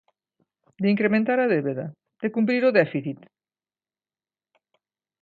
¿De 0.81 0.87
incrementar 0.93 1.37
a 1.41 1.49
débeda?, 1.53 1.85
¿de 2.21 2.27
cumprir 2.35 2.61
o 2.69 2.75
déficit? 2.79 3.19